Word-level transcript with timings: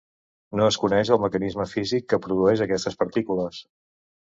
No 0.59 0.69
es 0.71 0.79
coneix 0.83 1.11
el 1.17 1.21
mecanisme 1.25 1.67
físic 1.75 2.09
que 2.15 2.21
produïx 2.25 2.65
aquestes 2.69 3.01
partícules. 3.05 3.63